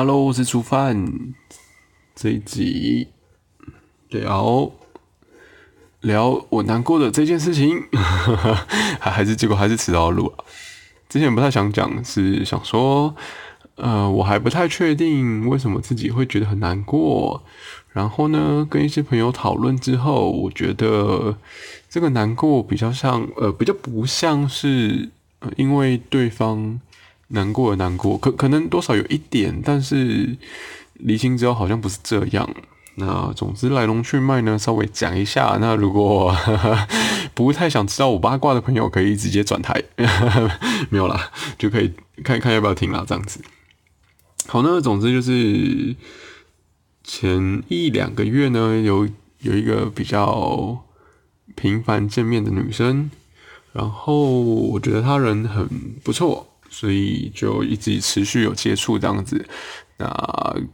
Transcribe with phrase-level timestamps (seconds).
[0.00, 1.12] Hello，我是煮饭。
[2.14, 3.08] 这一集
[4.10, 4.70] 聊
[6.02, 7.82] 聊我难过的这件事情，
[9.00, 10.44] 还还是结果还是迟到录了。
[11.08, 13.12] 之前不太想讲，是想说，
[13.74, 17.42] 呃，我还不太确定为什么自己会觉得很难过。
[17.92, 21.36] 然后呢，跟一些朋友讨论之后，我觉得
[21.90, 25.08] 这个难过比较像，呃，比较不像是
[25.56, 26.80] 因为对方。
[27.28, 30.36] 难过的，难过，可可能多少有一点，但是
[30.94, 32.48] 离心之后好像不是这样。
[32.96, 35.56] 那总之来龙去脉呢，稍微讲一下。
[35.60, 36.34] 那如果
[37.34, 39.80] 不太想知道我八卦的朋友，可以直接转台，
[40.90, 41.92] 没有啦，就可以
[42.24, 43.40] 看看要不要听啦，这样子。
[44.46, 45.94] 好，那总之就是
[47.04, 49.08] 前一两个月呢，有
[49.40, 50.84] 有一个比较
[51.54, 53.10] 频繁见面的女生，
[53.72, 55.68] 然后我觉得她人很
[56.02, 56.48] 不错。
[56.70, 59.44] 所以就一直持续有接触这样子。
[60.00, 60.06] 那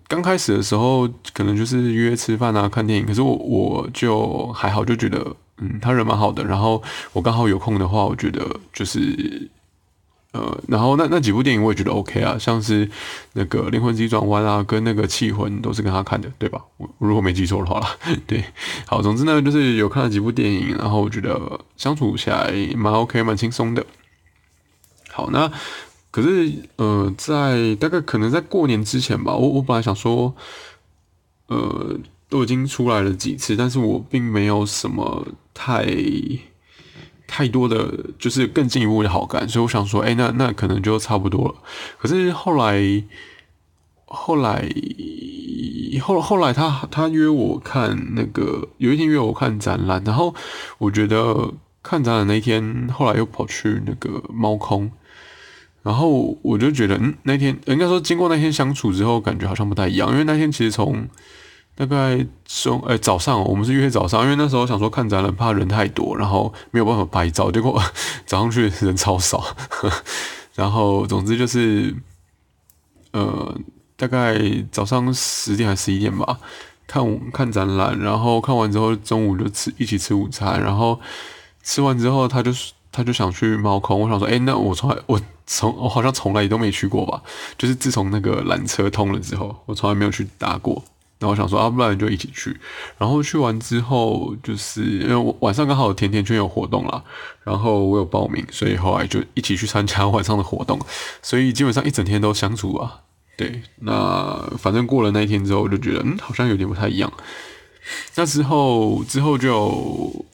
[0.07, 3.07] 刚开始的时候，可能就是约吃饭啊、看电影。
[3.07, 6.45] 可是我我就还好，就觉得嗯，他人蛮好的。
[6.45, 6.83] 然后
[7.15, 9.49] 我刚好有空的话，我觉得就是
[10.33, 12.87] 呃，然后那那几部电影我也觉得 OK 啊，像是
[13.33, 16.61] 那个《灵魂急转弯》啊，跟那个《气魂》都是跟他看的，对吧？
[16.77, 17.81] 我如果没记错的话，
[18.27, 18.45] 对。
[18.87, 23.87] 好，总之呢，就是有看了几部电影，然后我觉得相处起来蛮 OK，蛮轻松的。
[25.11, 25.51] 好，那。
[26.15, 30.33] 可是，呃，在大概可能在过年之前吧，我我本来想说，
[31.49, 31.99] 呃，
[32.29, 35.85] 都已经出来了几次，但是我并没有什么太
[37.27, 41.55] 太多的就是更进一步的好感，所以我想说，哎，那那可能就差不多了。
[41.99, 42.81] 可是后来，
[44.05, 44.73] 后来，
[46.01, 50.33] 后 后来他他约我看那个，有一天约我看展览，然后
[50.79, 54.93] 我觉得看展览那一天，后来又跑去那个猫空。
[55.85, 60.11] 然后我就觉得，嗯，那天应该说经过那天相处之后，感觉好像不太一样。
[60.11, 61.07] 因为那天其实从
[61.75, 67.79] 大概中，哎，早上我们是约早上，因为那时候想说看展览怕人太多，然后没有办法拍照，结果
[68.25, 69.45] 早上去人超少。
[70.57, 71.95] 然后总之就是，
[73.13, 73.55] 呃，
[73.95, 74.41] 大概
[74.73, 76.39] 早上十点还是十一点吧，
[76.87, 80.99] 看看展览，然后看完之后中午就吃一起吃午餐，然后
[81.63, 82.51] 吃完之后他就
[82.91, 85.21] 他就想去猫空，我想说，哎，那我从来我。
[85.47, 87.23] 从我好像从来都没去过吧，
[87.59, 90.83] 就是自从那个缆车通了之后，我从来没有去搭过。
[91.21, 92.59] 然后我想说，啊，不然就一起去。
[92.99, 97.03] 然后去完之后，就是因为我晚上刚好甜甜圈有活动啦，
[97.45, 100.79] 然后我有报名，所以后来就一起去参加晚上的活动。
[101.23, 103.01] 所以基本上一整天都相处啊。
[103.37, 107.11] 对，那反正过了那一天之后，我就觉得，嗯，好像有点不太一样。
[108.17, 110.27] 那之后之后就。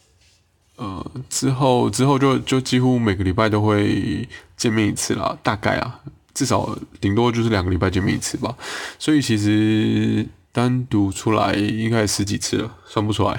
[0.80, 4.26] 呃，之后之后就就几乎每个礼拜都会
[4.56, 6.00] 见面一次啦，大概啊，
[6.32, 8.56] 至少顶多就是两个礼拜见面一次吧。
[8.98, 13.38] 所以其实单独出来应该十几次了，算不出来，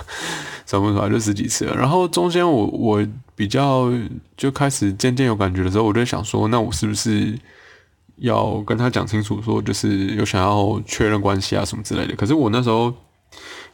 [0.64, 1.76] 算不出来就十几次了。
[1.76, 3.06] 然后中间我我
[3.36, 3.92] 比较
[4.34, 7.38] 就开始渐渐有感觉的时候，我就想说，那我是不是
[8.16, 12.16] 要跟他讲清楚，说就是有想要确认关系啊什么之类的。
[12.16, 12.94] 可是我那时候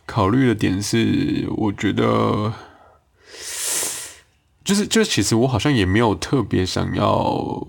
[0.05, 2.53] 考虑的点是，我觉得。
[4.65, 7.67] 就是，就其实我好像也没有特别想要，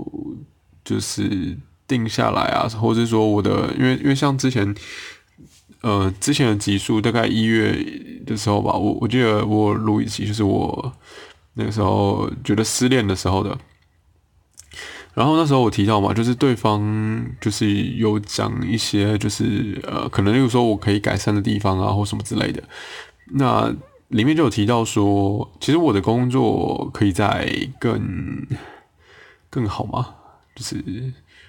[0.85, 4.73] 就是定下来啊，或者说我的，因为因为像之前，
[5.81, 7.77] 呃，之前的集数大概一月
[8.25, 10.93] 的时候吧，我我记得我录一期，就是我
[11.55, 13.57] 那个时候觉得失恋的时候的，
[15.13, 22.63] 然后那时候我提到嘛，就是对方就是有讲一些，就是呃，可能例如说我可以改善的地方啊，或什么之类的，
[23.33, 23.75] 那。
[24.15, 28.47] 里面就有提到说，其实我的工作可以在更
[29.49, 30.07] 更好吗？
[30.55, 30.81] 就是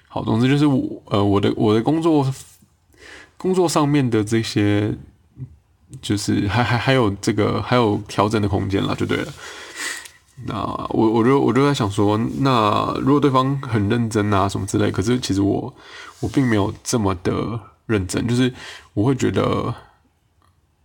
[0.09, 2.27] 好，总之就是我呃，我的我的工作
[3.37, 4.93] 工作上面的这些，
[6.03, 9.33] 就是还还还有这个还有调整的空间了，就对了。
[10.47, 10.57] 那
[10.89, 15.73] 我我就我就在想说，那如果对方很认真啊什么之类，可是其实我
[16.19, 18.53] 我并没有这么的认真，就是
[18.93, 19.73] 我会觉得。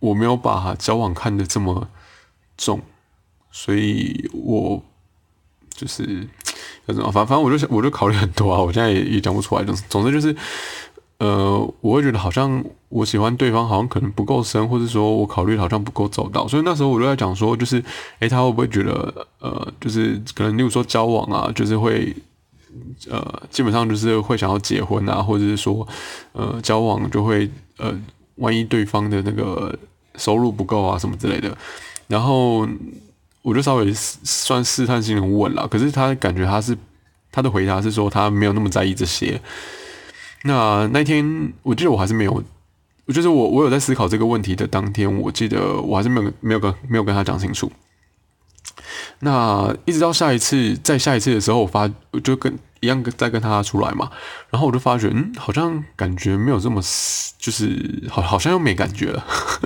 [0.02, 1.86] 我没有把交往看得这么
[2.58, 2.80] 重，
[3.52, 4.82] 所以我
[5.70, 6.28] 就是
[6.86, 7.12] 要怎么？
[7.12, 8.60] 反反正我就，我就考虑很多啊。
[8.60, 9.64] 我现在也也讲不出来。
[9.64, 10.34] 总总之就是，
[11.18, 16.48] 呃，我会觉得好像我喜欢对方，好像可能不够深，或者说我考虑好像不够周到。
[16.48, 17.80] 所以那时候我就在讲说，就是，
[18.18, 22.12] 诶，他会不会觉得，呃，就是可能，例如说交往啊，就是会，
[23.08, 25.86] 呃，基本上就是会想要结婚啊，或者是说，
[26.32, 27.96] 呃，交往就会，呃，
[28.36, 29.78] 万一对方的那个。
[30.22, 31.56] 收入不够啊，什么之类的，
[32.06, 32.68] 然后
[33.42, 36.78] 我就稍微算试探性的问了，可是他感觉他是
[37.32, 39.40] 他的回答是说他没有那么在意这些，
[40.44, 42.44] 那那天我记得我还是没有，
[43.08, 47.72] 就是我我有在思考这个问题的当天，我记得我还是没有没有跟没有跟他讲清楚。
[49.20, 54.10] 那一直到下一次，在下一次的时候，我发我就跟一样跟再跟他出来嘛，
[54.50, 56.80] 然后我就发觉，嗯，好像感觉没有这么，
[57.38, 59.24] 就是好好像又没感觉了。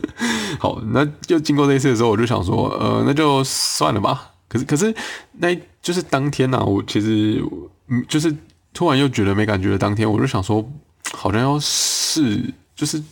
[0.61, 4.33] 好，那就经过这一次的时候，我就想说，呃，那就算了吧。
[4.49, 4.95] 可是可是
[5.39, 7.43] 那就是当天呐，我其实
[7.89, 8.35] 嗯，就是
[8.73, 10.67] 突然又觉得没感觉的当天，我就想说，
[11.13, 13.03] 好像要试，就是。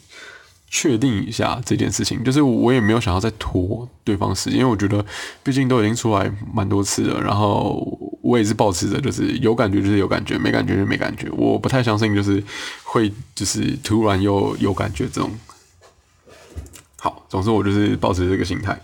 [0.76, 5.06] 确定一下这件事情，就是我也没有想要再拖对方时间，因为我觉得
[5.44, 12.42] 毕竟都已经出来蛮多次了，然后我也是保持着就是有感觉就是有感觉，没感觉就没感觉，我不太相信就是
[12.82, 15.30] 会就是突然又有感觉这种。
[16.96, 18.76] 好，总之我就是保持这个心态，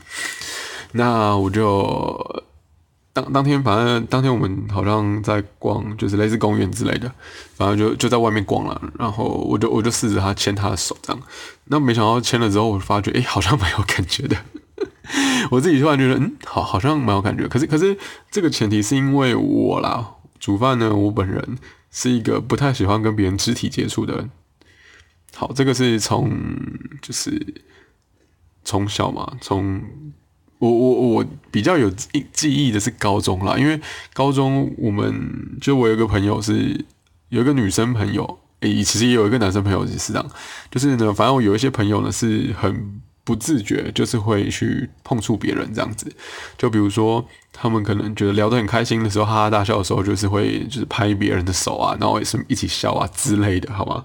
[0.92, 2.44] 那我就。
[3.32, 7.10] 当天，反正当天我们好像在逛，就是类似公园之类的，
[7.54, 8.80] 反正就就在外面逛了。
[8.98, 11.22] 然后我就我就试着他牵他的手这样，
[11.66, 14.36] 那没想到牵了之后，我发觉哎，好像蛮有感觉的。
[15.50, 17.48] 我自己突然觉得，嗯，好，好像蛮有感觉。
[17.48, 17.96] 可是可是
[18.30, 21.58] 这个前提是因为我啦，煮饭呢，我本人
[21.90, 24.30] 是一个不太喜欢跟别人肢体接触的人。
[25.34, 26.30] 好，这个是从
[27.02, 27.62] 就是
[28.64, 29.82] 从小嘛，从。
[30.60, 31.90] 我我我比较有
[32.32, 33.80] 记忆的是高中啦，因为
[34.12, 36.84] 高中我们就我有个朋友是
[37.30, 40.30] 有一个女生朋友，诶，其实也有一个男生朋友也是这样，
[40.70, 46.12] 就是呢，反正我有一些朋友呢是很不自觉，就是会去碰触别人这样子，
[46.58, 54.04] 就比如说他们可能觉得聊得很开心的时候，哈哈大笑的时候，就是会就是拍别人的手啊，然后也是一起笑啊之类的，好吗？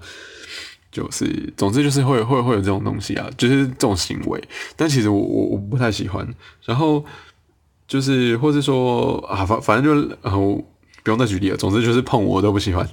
[0.95, 4.42] 就是，总之就是会会会有这种东西啊，就是这种行为，
[4.77, 6.25] 但其实我我我不太喜欢。
[6.63, 7.03] 然后
[7.86, 10.56] 就是，或是说啊，反反正就然后
[11.03, 11.57] 不用再举例了。
[11.57, 12.88] 总之就是碰我都不喜欢。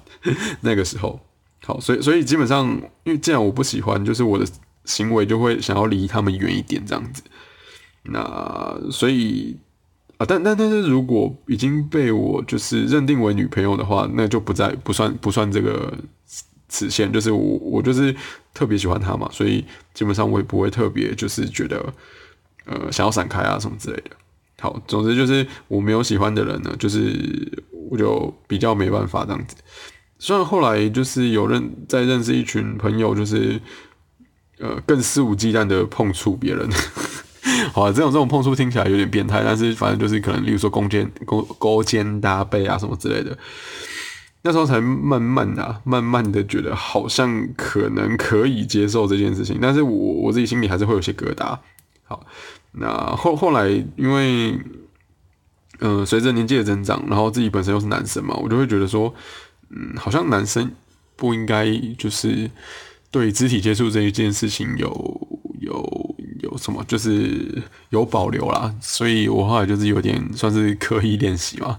[0.62, 1.20] 那个时候，
[1.64, 2.66] 好，所以所以基本上，
[3.04, 4.44] 因为既然我不喜欢，就是我的
[4.84, 7.22] 行为就会想要离他们远一点这样子。
[8.02, 9.56] 那所以
[10.16, 15.94] 啊，但但但是如果已经被我就是认定为女朋友的话，那就不再不算不算这个。
[16.72, 18.14] 此线就是我，我就是
[18.54, 21.94] 特别喜欢他嘛，所以基本上我也不会特别就是觉得，
[22.64, 24.10] 呃，想要闪开啊什么之类的。
[24.58, 29.54] 好，总之就是我没有喜欢的人呢，就是我就比较没办法这样子。
[30.18, 33.60] 虽然后来就是有认在认识一群朋友，就是
[34.60, 36.66] 呃更肆无忌惮的碰触别人，
[37.74, 43.36] 好，这种这种碰触听起来有点变态，但是反正就是可能，例如说勾肩勾勾肩搭背啊什么之类的。
[44.42, 51.58] 那时候才慢慢的、慢慢的觉得好像可能可以接受这件事情，但是我我自己心里还是会有些疙瘩。
[52.04, 52.26] 好，
[52.72, 54.58] 那后后来因为，
[55.80, 59.14] 嗯，随着年纪的增长，然后自己本身又是男生嘛，我就会觉得说，
[59.70, 60.70] 嗯，好像男生
[61.16, 61.66] 不应该
[61.96, 62.50] 就是
[63.10, 64.88] 对肢体接触这一件事情有
[65.60, 66.16] 有。
[66.42, 71.78] 有什么就是有保留啦，所以我后来就是有点算是刻意练习嘛，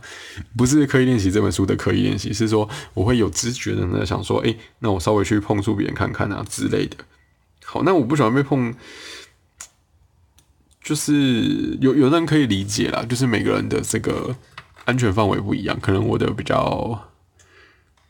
[0.58, 6.96] 不是刻意练习这本书的刻意练习，是说我会有知觉的呢，想说，哎，那我稍微去碰触别人看看啊之类的。
[7.66, 8.74] 好，那我不喜欢被碰，
[10.82, 14.34] 就是有有人可以理解啦，就是每个人的这个
[14.86, 17.10] 安全范围不一样，可能我的比较，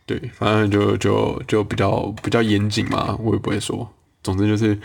[0.06, 3.92] 对，反正就就就比较比较严谨嘛，我也不会说，
[4.22, 4.78] 总之就是。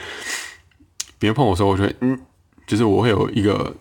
[1.18, 2.18] 别人碰我的时候，我就会嗯，
[2.66, 3.74] 就是我会有一个，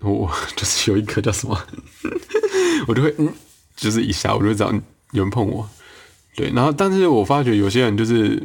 [0.00, 1.58] 我 就是有一个叫什么，
[2.86, 3.32] 我就会嗯，
[3.76, 4.72] 就是一下，我就知道
[5.12, 5.68] 有人碰我，
[6.36, 6.50] 对。
[6.50, 8.40] 然后，但是我发觉有些人就是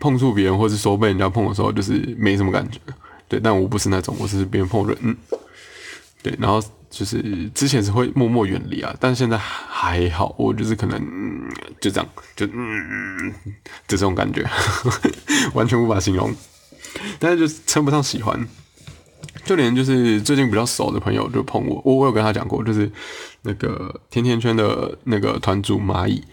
[0.00, 2.78] 碰触别人，或是说被人家碰的时候，就是没什么感觉，
[3.28, 3.38] 对。
[3.38, 5.16] 但我不是那种，我是别人碰我，嗯，
[6.22, 6.34] 对。
[6.38, 6.62] 然后
[6.98, 10.98] 就是之前是会默默远离啊，但现在还好，我就是可能
[11.78, 13.34] 就这样，就嗯，
[13.86, 14.42] 就这种感觉。
[15.52, 16.34] 完全无法形容，
[17.18, 18.48] 但是就称不上喜欢。
[19.44, 22.90] 就连就是最近比较熟的朋友就碰我，我我有跟他讲过，就是
[23.42, 26.24] 那个甜甜圈的那个团主蚂蚁，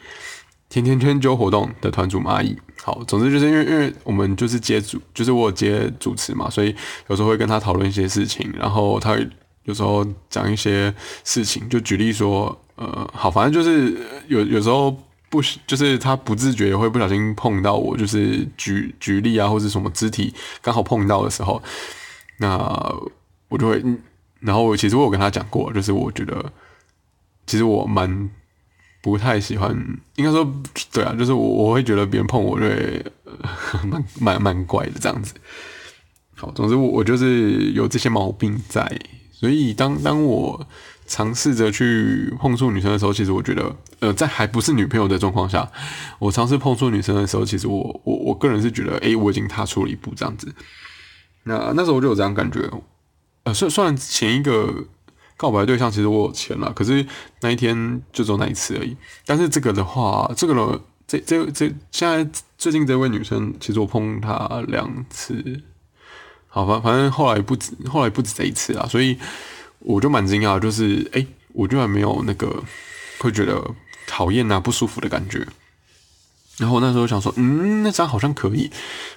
[0.69, 2.57] 甜甜圈揪活动的团主蚂蚁。
[2.81, 6.73] 好，总之就是因为因为我们就是接主，就是我接主持嘛，所以
[7.07, 9.17] 有时候会跟他讨论一些事情，然后他
[9.63, 10.93] 有时候讲一些
[11.23, 14.95] 事情，就举例说，呃，好，反正就是有有时候。
[15.33, 21.59] 不，就是他不自觉也会不小心碰到我，就是举举例啊，或者什么肢体刚好碰到的时候，
[22.37, 22.55] 那
[23.49, 23.83] 我就会，
[24.41, 26.53] 然后其实我有跟他讲过，就是我觉得
[27.47, 28.29] 其实我蛮
[29.01, 29.75] 不太喜欢，
[30.17, 30.47] 应该说
[30.91, 33.03] 对啊，就是我我会觉得别人碰我就会
[33.89, 35.33] 蛮蛮蛮怪的这样子。
[36.35, 38.87] 好，总之我我就是有这些毛病在，
[39.43, 40.65] 所以当当我
[41.05, 45.69] 尝试着去碰触女生的时候，其实我觉得，呃，在还不是女朋友的状况下，
[46.17, 50.47] 我尝试碰触女生的时候，其实我我我个人是觉得，诶，我已经踏出了一步这样子。
[51.43, 52.61] 那那时候我就有这样感觉，
[53.43, 54.85] 呃，虽虽然前一个
[55.35, 57.05] 告白对象其实我有钱了，可是
[57.41, 58.95] 那一天就只有那一次而已。
[59.25, 62.25] 但是这个的话，这个呢，这这这现在
[62.57, 65.61] 最近这位女生，其实我碰她两次，
[66.53, 69.17] 好吧，反正后来不止，后来不止这一次啊，所以。
[69.85, 72.63] 我就蛮惊讶，就是哎，我居然没有那个
[73.19, 73.61] 会觉得
[74.07, 75.45] 讨厌啊、不舒服的感觉。
[76.57, 78.71] 然后那时候想说，嗯，那张好像可以。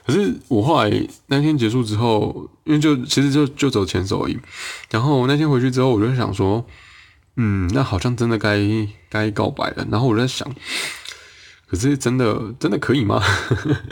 [0.05, 0.91] 可是我后来
[1.29, 4.37] 那天结束之后，因为就其实就就走前手而已。
[4.91, 6.67] 然后那天回去之后，我就想说，
[7.37, 8.59] 嗯，那好像真的该
[9.09, 9.87] 该告白了。
[9.89, 10.53] 然后我就在想，
[11.69, 13.23] 可是真的真的可以吗？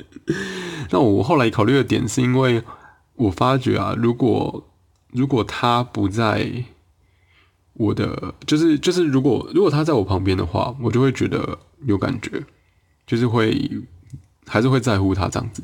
[0.90, 2.64] 那我后来考虑的点是因为
[3.16, 4.66] 我发觉啊，如果
[5.12, 6.64] 如果他不在
[7.74, 12.44] 我的，就是就是，如果如果他在我旁边的话，我就会觉得有感觉，
[13.06, 13.68] 就是会
[14.46, 15.62] 还是会在乎他这样子。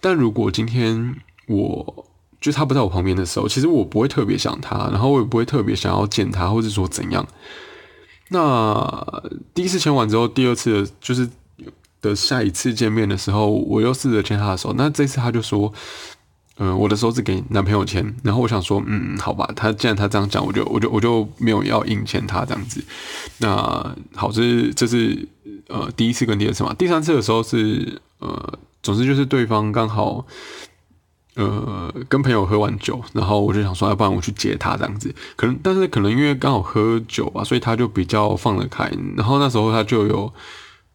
[0.00, 1.16] 但如果今天
[1.48, 2.06] 我
[2.40, 7.26] 就他不在我旁边的时候，其实我不会特别想他，然后我也不会特别想要见他，或者说怎样。
[8.28, 9.22] 那
[9.54, 11.28] 第一次牵完之后，第二次就是
[12.02, 15.72] 的下一次见面的时候，我又试着牵他的手，那这次他就说。
[16.62, 22.84] 嗯，我的手指给男朋友牵，然后我想说，嗯，好吧，他既然他这样讲，我就我就我就没有要硬牵他这样子。
[23.38, 23.48] 那
[24.14, 25.26] 好，这是这是
[25.68, 30.26] 呃第一次跟第二次嘛，第三次的时候是呃，总之就是对方刚好
[31.36, 35.14] 呃跟朋友喝完酒，然后我就想说，要不然我去接他这样子。
[35.36, 38.92] 可能但是可能因为刚好喝酒吧，所以他就比较放得开。
[39.16, 40.30] 然后那时候他就有。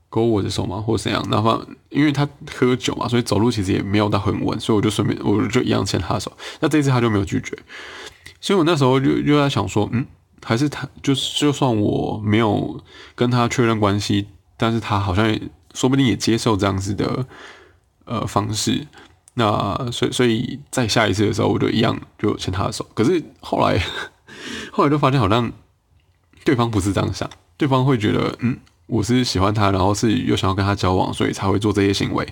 [0.10, 1.22] 勾我的手嘛，或者怎样？
[1.30, 6.32] 然后因为他喝酒嘛，所以走路其实也没有到很稳，所以我就顺便我就一样牵他的手。
[6.62, 7.58] 那这一次他就没有拒绝，
[8.40, 10.06] 所以我那时候就就在想说，嗯，
[10.42, 12.82] 还是他就是就算我没有
[13.14, 15.42] 跟他确认关系，但是他好像也
[15.74, 17.26] 说不定也接受这样子的
[18.06, 18.88] 呃方式。
[19.34, 22.88] 那所以所以在下一次的时候，我就一样就牵他的手。
[22.94, 23.78] 可是后来
[24.72, 25.52] 后来就发现，好像
[26.46, 28.58] 对方不是这样想，对方会觉得嗯。
[28.88, 32.28] 我是喜欢他，然后是又想要跟他交往，所以才会做这些行为。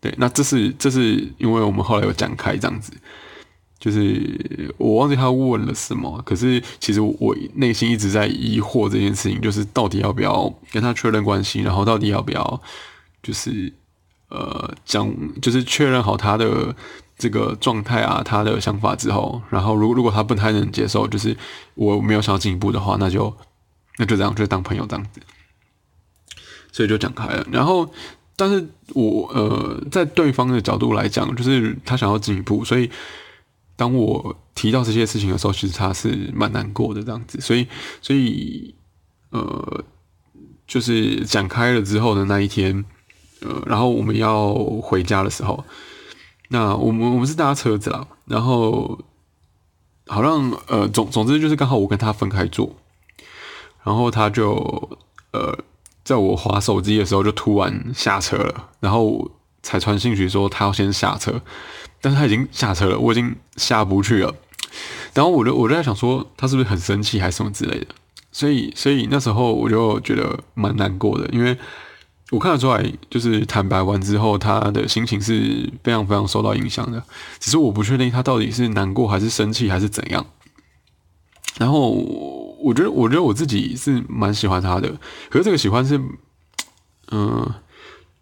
[0.00, 2.92] 对，那这是这是因为我们后来有讲开这样子，
[3.78, 12.62] 就是我忘记他问了什么，可是其实我内心一直在疑惑这件事情，就是到底要不要跟他确认关系，然后到底要不要
[13.22, 13.72] 就是
[14.28, 15.10] 呃讲，
[15.40, 16.74] 就是确认好他的
[17.16, 21.36] 这个状态啊，他的想法之后，然后如如果他不太能接受，就是
[21.74, 23.34] 我没有想要进一步的话，那就
[23.96, 25.20] 那就这样，就当朋友这样子。
[26.74, 27.88] 所以就讲开了，然后，
[28.34, 32.90] 但是我呃，在对方的角度来讲，就是他想要进一步，所以
[33.76, 37.68] 当我提到这些事情的时候，其实他是蛮难过的这样子，所以，
[38.02, 38.74] 所以
[39.30, 39.84] 呃，
[40.66, 42.84] 就是讲开了之后的那一天，
[43.42, 44.52] 呃，然后我们要
[44.82, 45.64] 回家的时候，
[46.48, 48.98] 那我们我们是搭车子啦，然后
[50.08, 52.74] 好像呃总总之就是刚好我跟他分开坐，
[53.84, 54.98] 然后他就
[55.30, 55.56] 呃。
[56.04, 59.30] 在我划手机的时候，就突然下车了，然后
[59.62, 61.40] 才传信息说他要先下车，
[62.02, 64.34] 但是他已经下车了，我已经下不去了。
[65.14, 67.86] 然后我就我就在想说，他是不是很生气还是什么之类的？
[68.30, 71.56] 所以所以那时候我就觉得蛮难过的，因为
[72.30, 77.02] 我看得出来，就是坦白完之后，他的心情是非常非常受到影响的。
[77.40, 80.26] 只是我不确定他到底是难过还是生气还是怎样。
[81.56, 82.43] 然后。
[82.64, 84.88] 我觉得，我觉得我自己是蛮喜欢他的，
[85.28, 86.00] 可是这个喜欢是，
[87.12, 87.54] 嗯，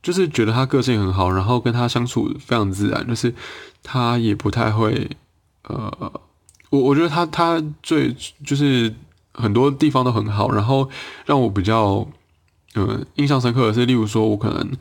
[0.02, 3.32] 就是觉得他个性很好，然后跟他相处非常自然，就是
[3.84, 5.08] 他也不太会，
[5.68, 6.12] 呃，
[6.70, 8.12] 我我觉得他他最
[8.44, 8.92] 就是
[9.32, 10.90] 很多地方都很好，然后
[11.24, 12.04] 让我比较，
[12.74, 14.72] 嗯，印象深刻的是，例如说我可能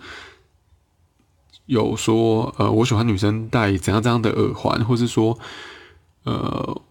[1.67, 5.37] 有说，呃，我喜欢女生戴怎样怎样的耳环，或是说，
[6.23, 6.81] 呃。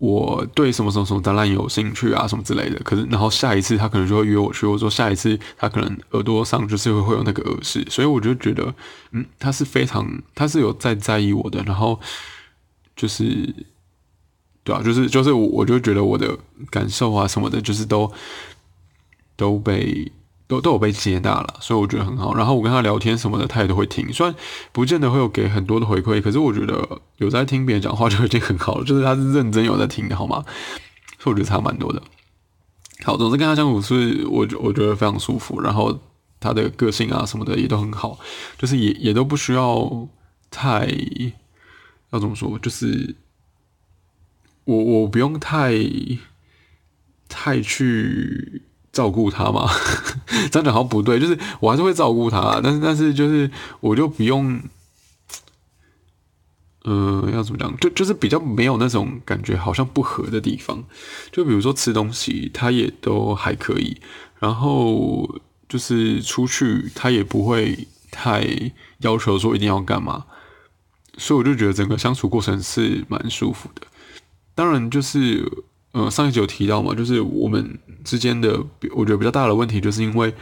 [0.00, 2.80] 我对什么什么什么展览有兴趣啊，什么之类的。
[2.82, 4.66] 可是，然后下一次他可能就会约我去。
[4.66, 8.74] 我说下一次他可能耳朵上就是会会有那个耳饰，所以我就觉得，
[9.12, 11.62] 嗯，他是非常，他是有在在意我的。
[11.64, 12.00] 然后
[12.96, 13.54] 就是，
[14.64, 16.34] 对啊，就是就是我我就觉得我的
[16.70, 18.10] 感受啊什么的，就是都
[19.36, 20.10] 都被。
[20.50, 22.34] 都都有被接纳了，所以我觉得很好。
[22.34, 24.12] 然后我跟他聊天什么的，他也都会听。
[24.12, 24.34] 虽然
[24.72, 28.84] 不见得会有给很多的回馈，可是我觉得有在听别人讲话就已经很好了。
[28.84, 30.44] 就是他是认真有在听的，好吗？
[31.20, 32.02] 所以我觉得差蛮多的。
[33.04, 35.60] 好，总之跟他相处是我我觉得非常舒服。
[35.60, 35.96] 然后
[36.40, 38.18] 他的个性啊什么的也都很好，
[38.58, 40.08] 就是也也都不需要
[40.50, 40.88] 太
[42.10, 43.14] 要怎么说，就是
[44.64, 45.78] 我我不用太
[47.28, 48.62] 太去
[49.00, 49.66] 照顾他嘛，
[50.52, 54.60] 这样讲好像不对，就是我还是会照顾他，但是但是就是我就不用，
[56.84, 60.84] 嗯，要怎么讲，就就是比较没有那种感觉好像不合的地方，
[61.32, 63.96] 就比如说吃东西，他也都还可以，
[64.38, 68.46] 然后就是出去，他也不会太
[68.98, 70.26] 要求说一定要干嘛，
[71.16, 73.86] 所以我就觉得整个相处过程是蛮舒服的，
[74.54, 75.50] 当然就是。
[75.92, 78.64] 呃，上一集有提到嘛，就是我们之间的，
[78.94, 80.32] 我觉得比较大的问题，就是因为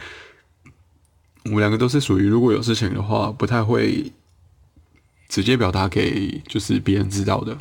[1.45, 4.11] 我们两个都是属于如果有事情的话，不太会
[5.27, 7.57] 直接表达给就是别人知道的，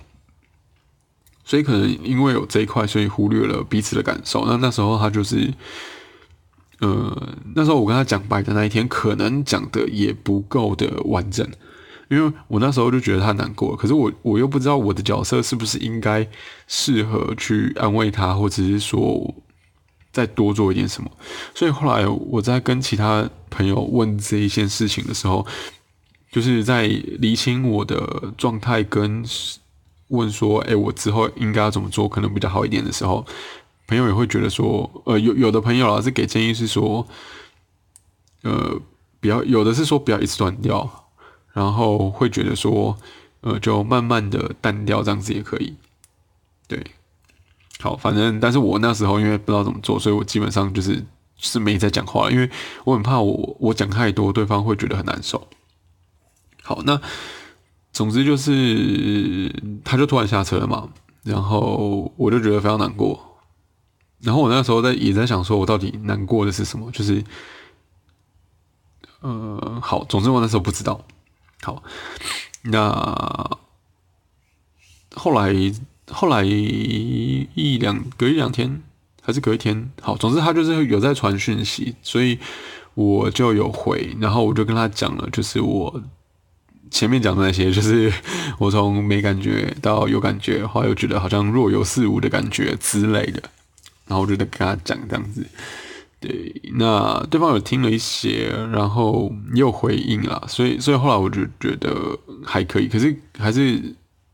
[1.45, 4.47] 所以可能因为有这一块，所以忽略了彼此的感受。
[4.47, 5.53] 那那时候他就是，
[6.81, 11.47] 呃，那时候我跟他讲白的那一天，可能讲的也不够的完整。
[12.11, 16.27] 因为我那时候就觉得他难过，可是我我又不知道我的角色是不是应该
[16.67, 19.35] 适合去安慰他，或者是说
[20.19, 21.11] 再多做一点什么。
[21.55, 25.47] 所以后来我在跟其他朋友问这一件事情的时候，
[26.33, 29.25] 就是在厘清我的状态跟
[30.09, 33.25] 问说：“哎，我之后应该要怎么做可能比较好一点？”的时候，
[33.87, 37.07] 朋友也会觉得说：“呃，有有的朋友啊是给建议是说，
[38.43, 38.81] 呃，
[39.21, 41.05] 不要有的是说不要一次断掉。”
[41.55, 42.97] 然后会觉得说，
[43.41, 45.75] 呃，就慢慢的淡掉，这样子也可以。
[46.69, 46.85] 对，
[47.81, 51.05] 好，反正，但是我那时候因为不知道怎么做，所以我基本上就是
[51.37, 52.51] 是没在讲话，因为
[52.85, 55.49] 我很怕我我讲太多，对方会觉得很难受。
[56.63, 57.01] 好，那
[57.93, 59.53] 总之就是，
[59.85, 60.89] 他就突然下车了嘛，
[61.23, 63.39] 然后我就觉得非常难过。
[64.21, 66.91] 然后我那时候在也在想，说我到底难过的是什么？
[66.91, 67.23] 就是，
[69.21, 71.05] 呃，好，总之我那时候不知道。
[71.63, 71.83] 好，
[72.63, 73.59] 那
[75.15, 75.53] 后来
[76.11, 78.83] 后来一两隔一两天
[79.23, 82.39] 还是隔一天，好，总之他就是有在传讯息，所以
[82.95, 86.03] 我就有回，然后我就跟他讲了，就是我
[86.91, 88.13] 前面讲的那些，就是
[88.59, 93.43] 我从没感觉到有感觉，后来又觉得好像若有似无的感觉之类的，
[94.07, 95.47] 然后我就在跟他讲这样子。
[96.21, 103.81] 对，那对方有听了一些，然后又回应了，所以所以后来我就觉得还可以，可是还是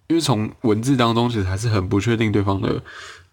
[0.08, 2.82] 因为从文字当中其实还是很不确定对方的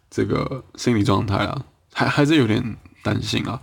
[0.09, 3.61] 这个心理状态啊，还还是有点担心啊。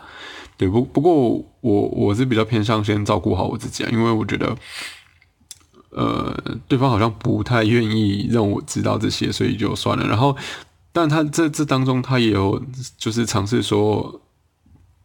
[0.57, 1.14] 对，不不过
[1.61, 4.57] 我我是比较偏向先照顾好我自己啊，因为我觉得，
[5.90, 10.07] 呃，对方好像不太愿意让我知道这些，所以就算了。
[10.07, 10.37] 然后，
[10.92, 12.62] 但他这这当中他也有
[12.97, 14.21] 就是尝试说。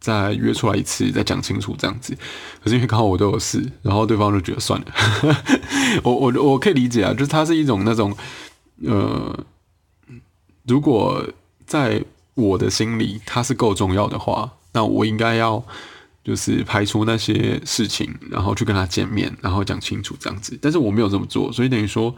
[0.03, 2.13] 再约出来一次，再讲清楚这样子。
[2.61, 4.87] 可是因为刚好我都有事，然后对方就觉得算了。
[6.03, 8.13] 我我我可以理解啊，就是他是一种那种，
[8.85, 9.45] 呃，
[10.67, 11.25] 如果
[11.65, 15.63] 在我的心里他是够重要的话，那我应该要
[16.21, 20.59] 就是排除那些事情，然后去跟他见面，然后讲清楚这样子。
[20.61, 22.13] 但是我没有这么做，所以等于说，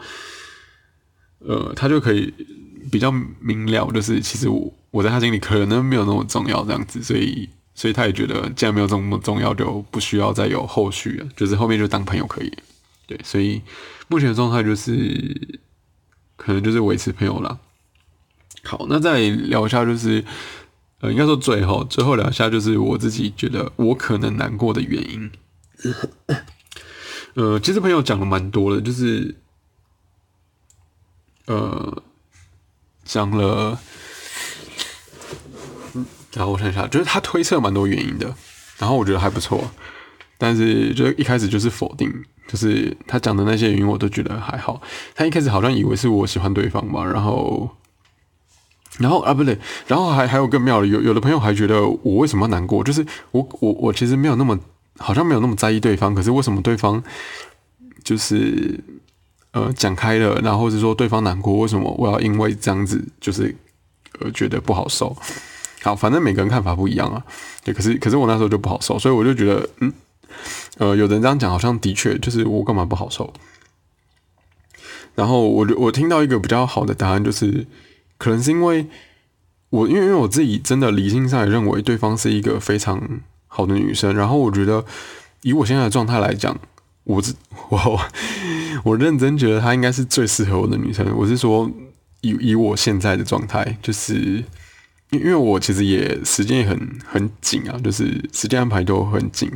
[1.37, 2.33] 呃，他就可以
[2.91, 7.47] 比较明了，就是其实我我在他心里可能没有那么重要这样子，所以。
[7.77, 12.51] 所以他也觉得，既然没有这么重要，就不需要再有后续了，就是后面就当朋友可以。
[13.05, 13.61] 对，所以
[14.07, 15.59] 目前的状态就是，
[16.37, 17.59] 可能就是维持朋友了。
[18.63, 20.23] 好，那再聊一下，就是
[21.01, 25.29] 呃，应该说最后最后聊一下，就是我自己觉得我可能难过的原因。
[27.33, 29.35] 呃，其实朋友讲了蛮多的，就是
[31.47, 32.01] 呃，
[33.03, 33.77] 讲了。
[36.35, 38.35] 然后我想一下，就是他推测蛮多原因的，
[38.77, 39.71] 然后我觉得还不错，
[40.37, 42.11] 但是就一开始就是否定，
[42.45, 44.81] 就是他讲的那些原因我都觉得还好。
[45.15, 47.69] 他一开始好像以为是我喜欢对方吧，然后，
[48.99, 52.83] 然后啊不对，然后还还有更妙的，有有的朋友还觉得我为什么难过？
[52.83, 54.59] 就是我我我其实没有那么
[54.97, 57.01] 好像没有那么在意对方，可是为什么对方
[58.03, 58.77] 就是
[59.51, 63.55] 呃讲开了，然后是说对方难过，为什么我要因为这样子就是
[64.19, 65.15] 呃觉得不好受？
[65.85, 67.23] 好，反正每个人看法不一样啊。
[67.63, 69.93] 对，可是可是我那时候就不好受，所以我就觉得，嗯，
[70.79, 73.31] 呃，有人这样讲，好像的确就是我干嘛不好受。
[75.13, 77.67] 然后我我听到一个比较好的答案，就是
[78.17, 78.87] 可能是因为
[79.69, 84.83] 我因为我自己真的理性上也认为对方是一个非常好的女生，然后我觉得
[85.43, 86.57] 以我现在的状态来讲，
[87.03, 87.21] 我
[87.69, 88.01] 我
[88.85, 91.05] 我认真觉得她应该是最适合我的女生。
[91.15, 91.69] 我是说
[92.21, 94.43] 以以我现在的状态，就是。
[95.11, 99.49] 因为我其实也时间也很很紧啊，就是时间安排都很紧，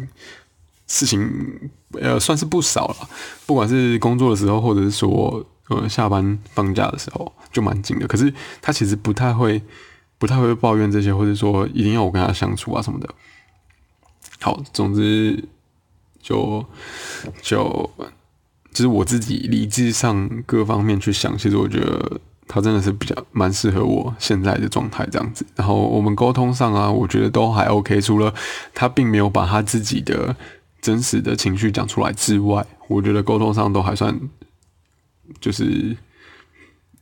[0.88, 3.10] 事情呃算是不少了。
[3.46, 8.08] 不管是工作的时候，或者是说呃下班放假的时候，就蛮紧的。
[8.08, 9.62] 可是他其实不太会
[10.18, 13.10] 不太会抱怨这些，或者说一定要我跟他相处啊什么的。
[14.40, 15.44] 好，总之
[16.22, 16.66] 就
[17.42, 17.92] 就
[18.72, 25.46] 就是我自己理智上各方面去想，其实我觉得他真的是比较蛮适合我现在的状态这样子。
[25.56, 28.34] 然后我们沟通上啊，我觉得都还 OK，除了
[28.74, 30.36] 他并没有把他自己的
[30.82, 34.20] 真实的情绪讲出来之外，我觉得沟通上都还算
[35.40, 35.96] 就是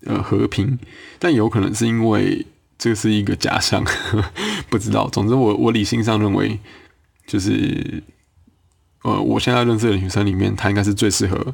[0.05, 0.77] 呃和平。
[1.17, 2.45] 但有可能是因为
[2.77, 3.83] 这是一个假象，
[4.69, 5.07] 不知道。
[5.07, 6.59] 总之，我我理性上认为。
[7.29, 8.01] 就是，
[9.03, 11.53] 呃，我现在认识的女生里面，她应该是最适合，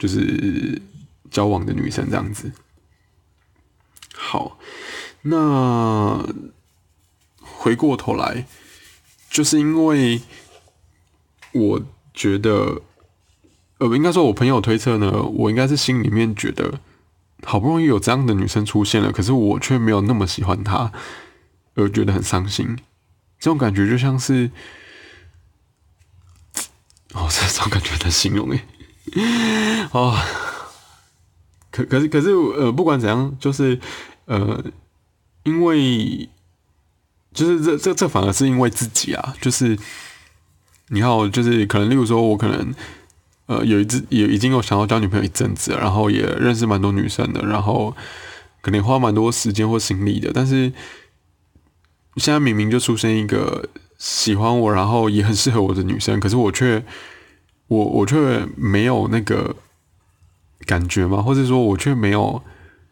[0.00, 0.82] 就是
[1.30, 2.50] 交往的女生这样子。
[4.16, 4.58] 好，
[5.22, 6.26] 那
[7.40, 8.46] 回过头来，
[9.30, 10.22] 就是因为
[11.52, 11.80] 我
[12.14, 12.80] 觉得，
[13.78, 16.80] 呃，应该说，我朋友推测呢，我应该是心里面觉得，
[17.44, 20.90] 好不容易有这样的女生出现了，可是我却没有那么喜欢她，
[21.74, 22.76] 而觉得很伤心。
[23.38, 24.50] 这种感觉就像是。
[27.12, 28.60] 哦，这种感觉难形容诶。
[29.92, 30.18] 哦，
[31.76, 33.78] 可可是可是呃，不管怎样，就是
[34.24, 34.64] 呃，
[35.44, 36.28] 因为
[37.34, 39.78] 就是这这这反而是因为自己啊，就是
[40.88, 42.74] 你看我，就是可能例如说，我可能
[43.46, 47.94] 呃有一只也已经有想要交女朋友一阵子，然后也认识蛮多女生的，然后
[48.62, 50.72] 可能花蛮多时间或心力的，但是
[52.16, 53.68] 现在明明就出现一个。
[53.98, 56.84] 喜欢我，然后也很适合我的女生，可是我却，
[57.66, 59.56] 我我却没有那个
[60.66, 61.22] 感觉吗？
[61.22, 62.42] 或者说，我却没有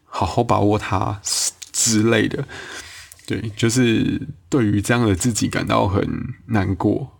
[0.05, 1.21] 好好把握她
[1.71, 2.47] 之类的？
[3.27, 7.11] 对，就是对于这样的自己感到很难过。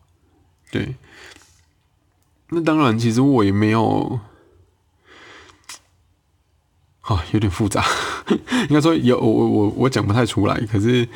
[0.72, 0.96] 对，
[2.50, 4.20] 那当然，其实我也没有，
[7.02, 7.86] 啊，有点复杂，
[8.70, 11.08] 应该说有我我我讲不太出来，可是。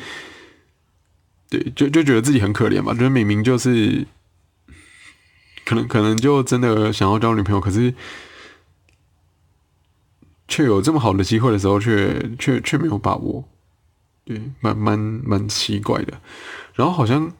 [1.52, 4.06] 对，就就觉得自己很可怜吧，就是明明就是，
[5.64, 7.92] 可能可能就真的想要交女朋友，可是
[10.50, 13.48] 却有这么好的机会的时候，却却却没有把握，
[14.26, 16.20] 对，蛮蛮蛮奇怪的。
[16.74, 17.32] 然后好像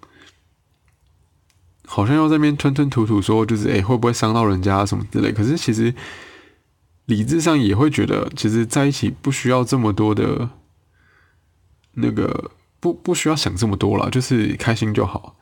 [1.84, 5.30] 好像要在那边吞吞吐吐说，就是哎会不会伤到人家什么之类。
[5.30, 5.94] 可是其实
[7.04, 10.48] 理智上也会觉得，其实在一起不需要这么多的
[11.92, 12.52] 那个。
[12.82, 15.36] 不不需要想这么多了，就是开心就好。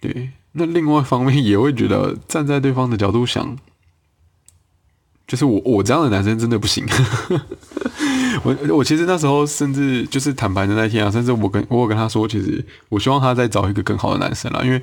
[0.00, 3.56] 对，那另外一方面也会觉得站在对方的角度想，
[5.28, 6.84] 就是我我这样的男生真的不行。
[8.42, 14.82] 我我其实那时候甚至就是坦白的那天啊，甚至我跟我跟他说，其实我希望他再找一个更好的男生了，因为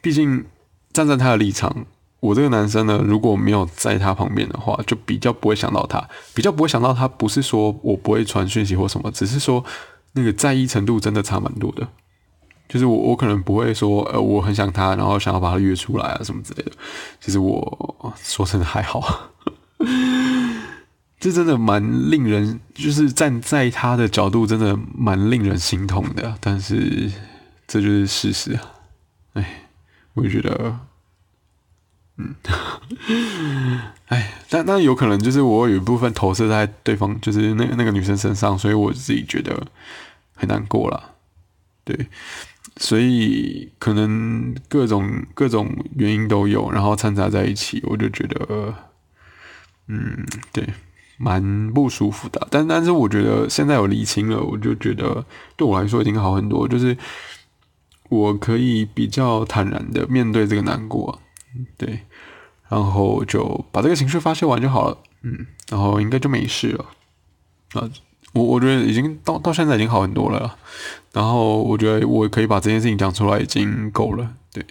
[0.00, 0.44] 毕竟
[0.92, 1.74] 站在他的立场，
[2.20, 7.08] 我这个男生呢，如果没有在他旁边的话，就比较不会想到他，比较不会想到他。
[7.08, 9.64] 不是说我不会传讯息或什么，只是说。
[10.12, 11.86] 那个在意程度真的差蛮多的，
[12.68, 16.72] 就是我我可能不会说，呃，我很想他，然后想要把他约出来啊什么之类的。
[17.20, 19.30] 其实我说真的还好，
[21.18, 26.36] 这真的蛮令人，就是站在他的角度，真的蛮令人心痛的。
[26.40, 27.10] 但是
[27.66, 28.62] 这就是事实啊，
[29.34, 29.68] 哎，
[30.14, 30.78] 我觉得。
[32.22, 32.34] 嗯，
[34.08, 39.66] 哎，但但有可能就是我有一部分投射在对方，就是那个那个女生身上，所以我自己觉得
[40.34, 41.14] 很难过了。
[41.82, 42.08] 对，
[42.76, 48.74] 所以可能各种各种原因都有，然后掺杂在一起，我就觉得，
[49.90, 50.64] 嗯，对，
[51.18, 52.46] 蛮不舒服的。
[52.50, 55.24] 但但是我觉得现在有理清了，我就觉得
[55.56, 56.96] 对我来说已经好很多，就是
[58.08, 61.20] 我可以比较坦然的面对这个难过。
[61.76, 62.00] 对。
[62.68, 66.84] 然后就把这个情绪发泄完就好了，嗯，然后应该就没事了。
[67.72, 67.90] 啊，
[68.32, 70.56] 我我觉得已经到到现在已经好很多了。
[71.12, 74.64] 然后我觉得我可以把这件事情讲出来已经够了，对。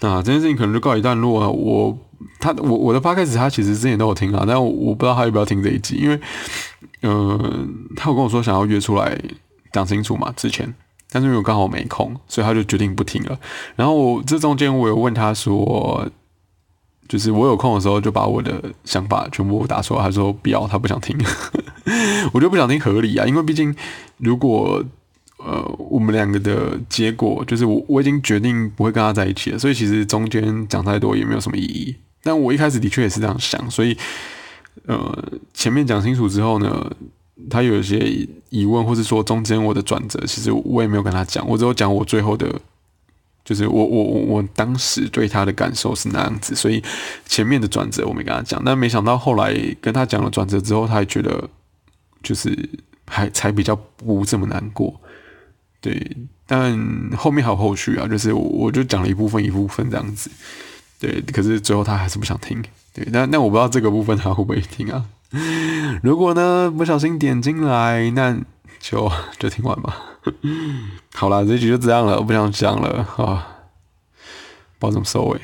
[0.00, 1.48] 那这件事情可能就告一段落了。
[1.48, 1.96] 我
[2.38, 6.20] 他我我的发开始他其实之前都有听啊，但我我不知道他要不要听这一集，因为
[7.02, 9.18] 嗯，他有跟我说想要约出来
[9.72, 10.74] 讲清楚嘛，之前，
[11.10, 13.38] 但是因为我刚好没空，所以他就决定不听了。
[13.76, 16.08] 然后我这中间我有问他说。
[17.08, 20.00] 就是我有空的时候，就把我的想法全部打出来。
[20.00, 21.14] 他说不要，他不想听。
[22.32, 23.74] 我就不想听，合理啊，因为毕竟
[24.16, 24.82] 如果
[25.36, 31.94] 呃我们两个的结果就是我我已经决定不会跟他在一起了，所以其实中间讲太多也没有什么意义。
[32.22, 33.96] 但我一开始的确也是这样想，所以
[34.86, 36.90] 呃前面讲清楚之后呢，
[37.50, 37.98] 他有一些
[38.50, 42.60] 疑问，或是说中间我的转折，其实我也没有跟他讲，我只有讲我最后的。
[43.44, 46.80] 就是我我我我当时对他的感受是那样子，所以
[47.26, 51.50] 前面的转折我没跟他讲，但没想到后来跟他讲了转折之后，他还觉得
[52.22, 52.56] 就是
[53.04, 54.94] 还才比较不这么难过。
[55.80, 56.78] 对，但
[57.16, 60.30] 后面还有后续啊，就是我就讲了一部分一部分这样子。
[61.02, 62.62] 对，可是最后他还是不想听。
[62.94, 65.04] 对，那那我不知道这个部分他会不会听啊？
[66.00, 68.38] 如果呢不小心点进来，那
[68.78, 69.96] 就就听完吧。
[71.12, 73.48] 好了，这局就这样了，我不想讲了啊，
[74.78, 75.40] 不知道怎么收尾，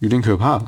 [0.00, 0.60] 有点可怕。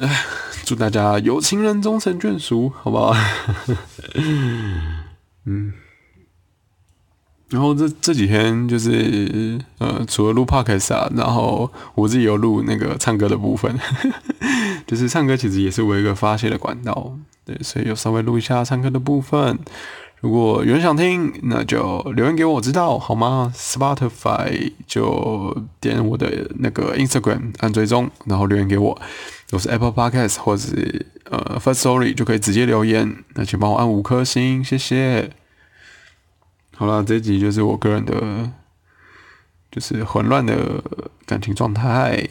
[0.00, 0.24] 哎，
[0.64, 3.14] 祝大家有情人终成眷属，好不好？
[5.46, 5.74] 嗯。
[7.50, 13.76] 然后这这几天就是呃，除了录 podcast 啊，然后我自己有录那个唱歌的部分，
[14.86, 17.12] 就是唱歌其实也是我一个发泄的管道，
[17.44, 19.58] 对，所以有稍微录一下唱歌的部分。
[20.20, 29.00] 如果有人想听，那就留言给我知道好吗？Spotify 就点我的那个 Instagram 按追踪，然后留言给我。
[29.48, 35.30] 都是 Apple Podcast 或者是呃 First Story 就可以直接留言，那请帮我按五颗星，谢谢。
[36.80, 38.50] 好了，这集就是我个人的，
[39.70, 40.82] 就是混乱的
[41.26, 42.26] 感情状态。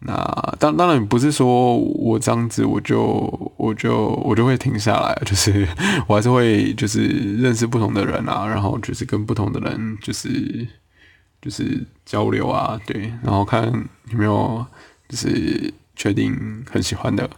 [0.00, 5.68] 那当当然不是说我这样子我就我就我就会停下来，就是
[6.08, 10.66] 我还是会就是认识不同的人啊，然后就是跟不同的人就是
[11.40, 13.72] 就是交流啊，对，然后看
[14.10, 14.66] 有没有
[15.08, 17.30] 就是确定很喜欢的。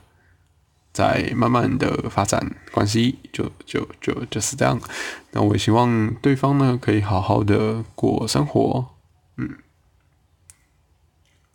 [0.92, 2.40] 在慢慢的发展
[2.72, 4.80] 关系，就就就就是这样。
[5.32, 8.86] 那我也希望对方呢可以好好的过生活，
[9.36, 9.56] 嗯。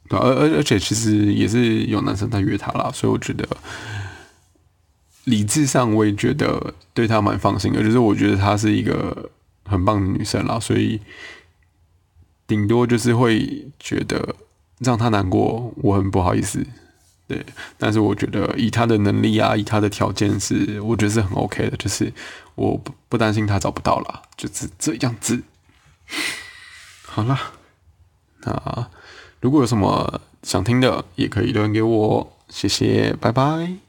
[0.08, 3.48] 对而而而且其实也是有男生在约她啦，所以我觉得
[5.24, 9.32] 理智上我也觉得对她蛮放心的，就是我觉得她是一个
[9.66, 11.02] 很棒的女生啦，所以
[12.46, 14.36] 顶多就是会觉得
[14.78, 16.64] 让她难过，我很不好意思。
[17.28, 17.46] 对，
[17.78, 22.12] 但是我觉得以他的能力啊，以他的条件是，我觉得是很 OK 的，就是
[22.56, 25.42] 我不不担心他找不到了，就是这样子。
[27.08, 27.54] 好啦，
[28.42, 28.88] 那
[29.42, 33.85] 如果有什么想听的，也可以留言给我，谢谢，拜拜。